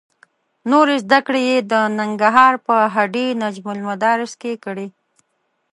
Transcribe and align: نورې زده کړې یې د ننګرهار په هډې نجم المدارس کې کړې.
نورې 0.71 0.95
زده 1.03 1.19
کړې 1.27 1.41
یې 1.49 1.57
د 1.71 1.73
ننګرهار 1.99 2.53
په 2.67 2.75
هډې 2.95 3.27
نجم 3.41 3.67
المدارس 3.75 4.31
کې 4.41 4.51
کړې. 4.65 4.87